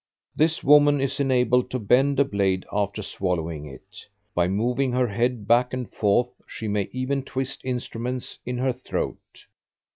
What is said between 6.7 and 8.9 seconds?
even twist instruments in her